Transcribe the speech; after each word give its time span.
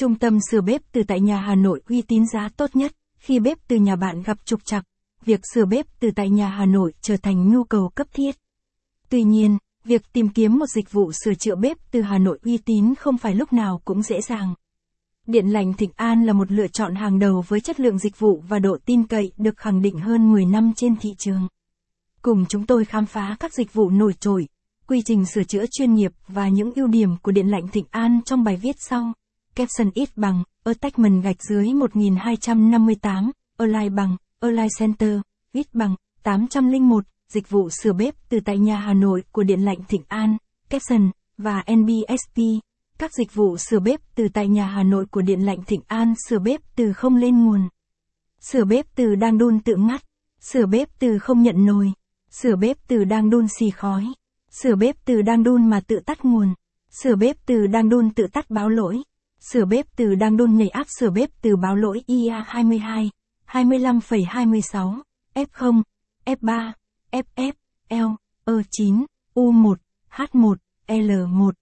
Trung 0.00 0.14
tâm 0.14 0.38
sửa 0.50 0.60
bếp 0.60 0.82
từ 0.92 1.02
tại 1.02 1.20
nhà 1.20 1.36
Hà 1.36 1.54
Nội 1.54 1.80
uy 1.88 2.02
tín 2.02 2.26
giá 2.32 2.48
tốt 2.56 2.76
nhất, 2.76 2.92
khi 3.18 3.38
bếp 3.38 3.58
từ 3.68 3.76
nhà 3.76 3.96
bạn 3.96 4.22
gặp 4.22 4.38
trục 4.44 4.64
trặc, 4.64 4.84
việc 5.24 5.40
sửa 5.54 5.64
bếp 5.64 5.86
từ 6.00 6.10
tại 6.16 6.30
nhà 6.30 6.48
Hà 6.48 6.66
Nội 6.66 6.92
trở 7.00 7.16
thành 7.16 7.52
nhu 7.52 7.64
cầu 7.64 7.88
cấp 7.88 8.06
thiết. 8.12 8.36
Tuy 9.08 9.22
nhiên, 9.22 9.58
việc 9.84 10.02
tìm 10.12 10.28
kiếm 10.28 10.58
một 10.58 10.66
dịch 10.66 10.92
vụ 10.92 11.12
sửa 11.12 11.34
chữa 11.34 11.54
bếp 11.54 11.76
từ 11.90 12.00
Hà 12.00 12.18
Nội 12.18 12.38
uy 12.44 12.58
tín 12.58 12.94
không 12.94 13.18
phải 13.18 13.34
lúc 13.34 13.52
nào 13.52 13.80
cũng 13.84 14.02
dễ 14.02 14.20
dàng. 14.20 14.54
Điện 15.26 15.46
lạnh 15.46 15.74
Thịnh 15.74 15.90
An 15.96 16.26
là 16.26 16.32
một 16.32 16.52
lựa 16.52 16.68
chọn 16.68 16.94
hàng 16.94 17.18
đầu 17.18 17.44
với 17.48 17.60
chất 17.60 17.80
lượng 17.80 17.98
dịch 17.98 18.18
vụ 18.18 18.42
và 18.48 18.58
độ 18.58 18.78
tin 18.84 19.06
cậy 19.06 19.32
được 19.36 19.56
khẳng 19.56 19.82
định 19.82 19.98
hơn 19.98 20.32
10 20.32 20.44
năm 20.44 20.72
trên 20.76 20.96
thị 20.96 21.10
trường. 21.18 21.48
Cùng 22.22 22.44
chúng 22.48 22.66
tôi 22.66 22.84
khám 22.84 23.06
phá 23.06 23.36
các 23.40 23.54
dịch 23.54 23.72
vụ 23.72 23.90
nổi 23.90 24.12
trội, 24.20 24.48
quy 24.86 25.02
trình 25.04 25.24
sửa 25.26 25.44
chữa 25.44 25.64
chuyên 25.70 25.94
nghiệp 25.94 26.12
và 26.28 26.48
những 26.48 26.72
ưu 26.74 26.86
điểm 26.86 27.16
của 27.22 27.32
điện 27.32 27.46
lạnh 27.48 27.68
Thịnh 27.68 27.86
An 27.90 28.20
trong 28.24 28.44
bài 28.44 28.56
viết 28.56 28.76
sau 28.78 29.12
caption 29.58 29.90
ít 29.94 30.08
bằng, 30.16 30.42
attachment 30.64 31.22
gạch 31.22 31.42
dưới 31.42 31.74
1258, 31.74 33.30
online 33.56 33.88
bằng, 33.88 34.16
online 34.40 34.68
Center, 34.78 35.20
ít 35.52 35.66
bằng, 35.74 35.94
801, 36.22 37.04
dịch 37.28 37.50
vụ 37.50 37.70
sửa 37.70 37.92
bếp 37.92 38.14
từ 38.28 38.38
tại 38.44 38.58
nhà 38.58 38.76
Hà 38.76 38.94
Nội 38.94 39.22
của 39.32 39.42
Điện 39.42 39.60
lạnh 39.60 39.78
Thịnh 39.88 40.02
An, 40.08 40.36
caption, 40.70 41.10
và 41.38 41.64
NBSP. 41.72 42.42
Các 42.98 43.14
dịch 43.14 43.34
vụ 43.34 43.56
sửa 43.56 43.80
bếp 43.80 44.00
từ 44.14 44.28
tại 44.34 44.48
nhà 44.48 44.66
Hà 44.66 44.82
Nội 44.82 45.06
của 45.10 45.22
Điện 45.22 45.40
lạnh 45.40 45.64
Thịnh 45.66 45.82
An 45.86 46.14
sửa 46.28 46.38
bếp 46.38 46.60
từ 46.76 46.92
không 46.92 47.16
lên 47.16 47.44
nguồn. 47.44 47.68
Sửa 48.40 48.64
bếp 48.64 48.86
từ 48.94 49.14
đang 49.14 49.38
đun 49.38 49.60
tự 49.60 49.76
ngắt. 49.76 50.02
Sửa 50.40 50.66
bếp 50.66 50.88
từ 50.98 51.18
không 51.18 51.42
nhận 51.42 51.66
nồi. 51.66 51.92
Sửa 52.30 52.56
bếp 52.56 52.76
từ 52.88 53.04
đang 53.04 53.30
đun 53.30 53.46
xì 53.58 53.70
khói. 53.70 54.06
Sửa 54.62 54.74
bếp 54.74 54.96
từ 55.04 55.22
đang 55.22 55.42
đun 55.42 55.70
mà 55.70 55.80
tự 55.80 56.00
tắt 56.06 56.24
nguồn. 56.24 56.54
Sửa 57.02 57.16
bếp 57.16 57.36
từ 57.46 57.66
đang 57.66 57.88
đun 57.88 58.10
tự 58.10 58.26
tắt 58.32 58.50
báo 58.50 58.68
lỗi. 58.68 59.02
Sửa 59.40 59.64
bếp 59.64 59.86
từ 59.96 60.14
đang 60.14 60.36
đôn 60.36 60.56
nhảy 60.56 60.68
áp 60.68 60.86
sửa 60.98 61.10
bếp 61.10 61.30
từ 61.42 61.56
báo 61.56 61.76
lỗi 61.76 62.02
IA22, 62.06 63.08
25,26, 63.46 65.00
F0, 65.34 65.82
F3, 66.24 66.72
FF, 67.12 67.52
L, 67.88 68.14
E9, 68.44 69.04
U1, 69.34 69.74
H1, 70.10 70.54
L1. 70.86 71.52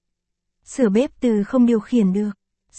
Sửa 0.65 0.89
bếp 0.89 1.11
từ 1.21 1.43
không 1.43 1.67
điều 1.67 1.81
khiển 1.81 2.13
được. 2.13 2.31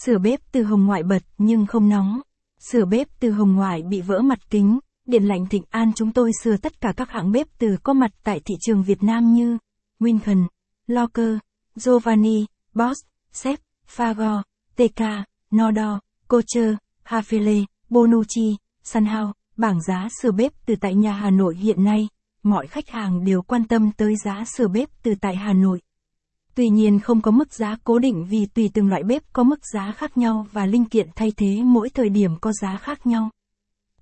Sửa 0.04 0.18
bếp 0.18 0.40
từ 0.52 0.62
hồng 0.62 0.86
ngoại 0.86 1.02
bật 1.02 1.22
nhưng 1.38 1.66
không 1.66 1.88
nóng. 1.88 2.20
Sửa 2.58 2.84
bếp 2.84 3.08
từ 3.20 3.30
hồng 3.30 3.54
ngoại 3.54 3.82
bị 3.82 4.00
vỡ 4.00 4.20
mặt 4.20 4.50
kính. 4.50 4.78
Điện 5.06 5.24
lạnh 5.24 5.46
Thịnh 5.46 5.64
An 5.70 5.92
chúng 5.96 6.12
tôi 6.12 6.30
sửa 6.42 6.56
tất 6.56 6.80
cả 6.80 6.92
các 6.96 7.10
hãng 7.10 7.32
bếp 7.32 7.46
từ 7.58 7.76
có 7.82 7.92
mặt 7.92 8.10
tại 8.24 8.40
thị 8.44 8.54
trường 8.60 8.82
Việt 8.82 9.02
Nam 9.02 9.34
như 9.34 9.58
Winken, 10.00 10.46
Locker, 10.86 11.38
Giovanni, 11.74 12.46
Bosch, 12.74 13.06
Sep, 13.32 13.60
Fago, 13.96 14.42
TK, 14.78 15.02
Nodo, 15.56 16.00
Kocher, 16.28 16.74
Hafele, 17.04 17.64
Bonucci, 17.90 18.56
Sunhao, 18.84 19.32
Bảng 19.56 19.82
giá 19.82 20.08
sửa 20.22 20.32
bếp 20.32 20.52
từ 20.66 20.76
tại 20.80 20.94
nhà 20.94 21.12
Hà 21.12 21.30
Nội 21.30 21.56
hiện 21.56 21.84
nay, 21.84 22.08
mọi 22.42 22.66
khách 22.66 22.88
hàng 22.88 23.24
đều 23.24 23.42
quan 23.42 23.64
tâm 23.64 23.90
tới 23.96 24.14
giá 24.24 24.44
sửa 24.56 24.68
bếp 24.68 24.88
từ 25.02 25.14
tại 25.20 25.36
Hà 25.36 25.52
Nội. 25.52 25.80
Tuy 26.54 26.68
nhiên 26.68 27.00
không 27.00 27.20
có 27.20 27.30
mức 27.30 27.52
giá 27.52 27.76
cố 27.84 27.98
định 27.98 28.26
vì 28.30 28.46
tùy 28.46 28.70
từng 28.74 28.88
loại 28.88 29.02
bếp 29.02 29.22
có 29.32 29.42
mức 29.42 29.60
giá 29.72 29.92
khác 29.96 30.18
nhau 30.18 30.46
và 30.52 30.66
linh 30.66 30.84
kiện 30.84 31.08
thay 31.14 31.32
thế 31.36 31.62
mỗi 31.64 31.90
thời 31.90 32.08
điểm 32.08 32.30
có 32.40 32.52
giá 32.52 32.76
khác 32.76 33.06
nhau. 33.06 33.30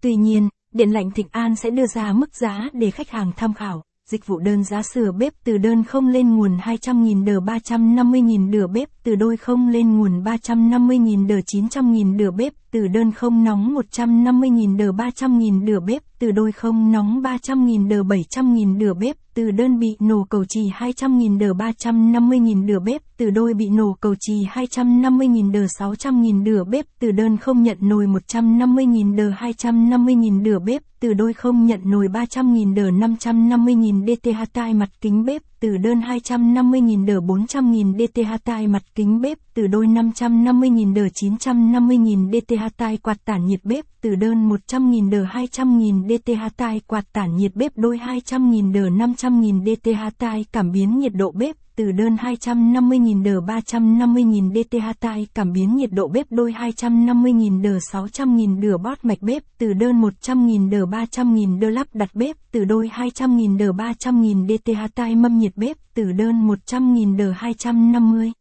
Tuy 0.00 0.16
nhiên, 0.16 0.48
Điện 0.72 0.90
lạnh 0.90 1.10
Thịnh 1.10 1.28
An 1.30 1.56
sẽ 1.56 1.70
đưa 1.70 1.86
ra 1.86 2.12
mức 2.12 2.36
giá 2.36 2.68
để 2.72 2.90
khách 2.90 3.10
hàng 3.10 3.32
tham 3.36 3.54
khảo. 3.54 3.82
Dịch 4.10 4.26
vụ 4.26 4.38
đơn 4.38 4.64
giá 4.64 4.82
sửa 4.82 5.12
bếp 5.12 5.32
từ 5.44 5.58
đơn 5.58 5.84
không 5.84 6.08
lên 6.08 6.36
nguồn 6.36 6.56
200.000 6.56 7.24
đờ 7.24 7.40
350.000 7.40 8.50
đờ 8.50 8.66
bếp 8.66 8.88
từ 9.04 9.14
đôi 9.14 9.36
không 9.36 9.68
lên 9.68 9.98
nguồn 9.98 10.22
350.000 10.22 11.26
đờ 11.26 11.34
900.000 11.34 12.16
đờ 12.18 12.30
bếp 12.30 12.52
từ 12.70 12.88
đơn 12.88 13.12
không 13.12 13.44
nóng 13.44 13.74
150.000 13.74 14.76
đờ 14.76 14.92
300.000 14.92 15.66
đờ 15.66 15.80
bếp 15.80 16.02
từ 16.18 16.30
đôi 16.30 16.52
không 16.52 16.92
nóng 16.92 17.22
300.000 17.22 17.88
đờ 17.88 18.02
700.000 18.02 18.78
đờ 18.78 18.94
bếp, 18.94 19.16
từ 19.34 19.50
đơn 19.50 19.78
bị 19.78 19.96
nổ 20.00 20.24
cầu 20.30 20.44
trì 20.48 20.60
200.000 20.70 21.38
đờ 21.38 21.46
350.000 21.46 22.66
đờ 22.66 22.80
bếp, 22.80 23.02
từ 23.16 23.30
đôi 23.30 23.54
bị 23.54 23.68
nổ 23.68 23.96
cầu 24.00 24.14
trì 24.20 24.34
250.000 24.44 25.52
đờ 25.52 25.60
600.000 25.78 26.44
đờ 26.44 26.64
bếp, 26.64 26.86
từ 27.00 27.10
đơn 27.10 27.36
không 27.36 27.62
nhận 27.62 27.78
nồi 27.80 28.06
150.000 28.06 29.16
đờ 29.16 29.30
250.000 29.30 30.42
đờ 30.44 30.58
bếp, 30.58 30.82
từ 31.00 31.14
đôi 31.14 31.32
không 31.32 31.66
nhận 31.66 31.80
nồi 31.84 32.06
300.000 32.06 32.74
đờ 32.74 32.90
550.000 32.90 34.06
DTH 34.06 34.52
tai 34.52 34.74
mặt 34.74 34.88
kính 35.00 35.24
bếp 35.24 35.42
từ 35.60 35.76
đơn 35.76 36.00
250.000 36.00 37.06
đờ 37.06 37.20
400.000 37.20 38.06
DTH 38.06 38.44
tai 38.44 38.66
mặt 38.66 38.82
kính 38.94 39.20
bếp 39.20 39.38
từ 39.54 39.66
đôi 39.66 39.86
550.000 39.86 40.94
đờ 40.94 41.02
950.000 41.02 42.30
DTH 42.30 42.76
tai 42.76 42.96
quạt 42.96 43.24
tản 43.24 43.46
nhiệt 43.46 43.60
bếp 43.64 43.84
từ 44.00 44.14
đơn 44.14 44.48
100.000 44.48 45.10
đờ 45.10 45.24
200.000 45.24 46.08
DTH 46.08 46.56
tai 46.56 46.80
quạt 46.80 47.12
tản 47.12 47.36
nhiệt 47.36 47.54
bếp 47.54 47.72
đôi 47.76 47.98
200.000 47.98 48.72
đờ 48.72 48.80
500.000 48.80 49.64
DTH 49.64 50.18
tai 50.18 50.44
cảm 50.52 50.72
biến 50.72 50.98
nhiệt 50.98 51.14
độ 51.14 51.30
bếp 51.30 51.56
từ 51.76 51.92
đơn 51.92 52.16
250.000 52.16 53.22
đờ 53.22 53.40
350.000 53.40 54.62
DTH 54.62 55.00
tai 55.00 55.26
cảm 55.34 55.52
biến 55.52 55.76
nhiệt 55.76 55.92
độ 55.92 56.08
bếp 56.08 56.26
đôi 56.30 56.52
250.000 56.52 57.62
đờ 57.62 57.78
600.000 57.92 58.60
đờ 58.60 58.78
bót 58.78 59.04
mạch 59.04 59.22
bếp 59.22 59.42
từ 59.58 59.72
đơn 59.72 60.02
100.000 60.02 60.70
đờ 60.70 60.78
300.000 60.78 61.60
đờ 61.60 61.70
lắp 61.70 61.86
đặt 61.94 62.14
bếp 62.14 62.36
từ 62.52 62.64
đôi 62.64 62.90
200.000 62.94 63.58
đờ 63.58 63.72
300.000 63.72 64.46
DTH 64.46 64.94
tai 64.94 65.16
mâm 65.16 65.38
nhiệt 65.38 65.45
nhiệt 65.46 65.56
bếp 65.56 65.76
từ 65.94 66.12
đơn 66.12 66.48
100.000 66.48 67.16
đờ 67.16 67.30
250 67.30 68.32